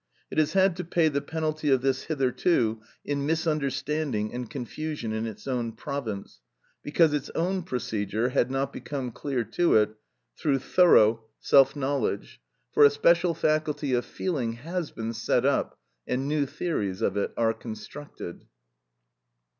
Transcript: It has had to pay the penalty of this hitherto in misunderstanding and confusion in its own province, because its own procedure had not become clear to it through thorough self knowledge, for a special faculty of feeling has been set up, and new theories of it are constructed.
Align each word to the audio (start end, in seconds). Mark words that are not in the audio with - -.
It 0.31 0.39
has 0.39 0.53
had 0.53 0.75
to 0.77 0.83
pay 0.83 1.09
the 1.09 1.21
penalty 1.21 1.69
of 1.69 1.81
this 1.83 2.05
hitherto 2.05 2.81
in 3.05 3.27
misunderstanding 3.27 4.33
and 4.33 4.49
confusion 4.49 5.13
in 5.13 5.27
its 5.27 5.47
own 5.47 5.73
province, 5.73 6.41
because 6.81 7.13
its 7.13 7.29
own 7.35 7.61
procedure 7.61 8.29
had 8.29 8.49
not 8.49 8.73
become 8.73 9.11
clear 9.11 9.43
to 9.43 9.75
it 9.75 9.91
through 10.35 10.57
thorough 10.57 11.25
self 11.39 11.75
knowledge, 11.75 12.41
for 12.71 12.83
a 12.83 12.89
special 12.89 13.35
faculty 13.35 13.93
of 13.93 14.03
feeling 14.03 14.53
has 14.53 14.89
been 14.89 15.13
set 15.13 15.45
up, 15.45 15.77
and 16.07 16.27
new 16.27 16.47
theories 16.47 17.03
of 17.03 17.15
it 17.15 17.31
are 17.37 17.53
constructed. 17.53 18.47